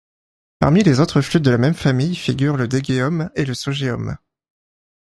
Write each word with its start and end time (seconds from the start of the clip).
Parmi 0.57 0.81
les 0.81 0.99
autres 0.99 1.21
flûtes 1.21 1.43
de 1.43 1.51
la 1.51 1.59
même 1.59 1.75
famille 1.75 2.15
figurent 2.15 2.57
le 2.57 2.67
daegeum 2.67 3.29
et 3.35 3.45
le 3.45 3.53
sogeum. 3.53 4.17